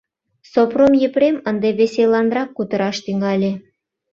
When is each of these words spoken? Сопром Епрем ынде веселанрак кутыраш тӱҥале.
Сопром 0.51 0.93
Епрем 1.07 1.35
ынде 1.49 1.69
веселанрак 1.79 2.49
кутыраш 2.57 2.97
тӱҥале. 3.05 3.51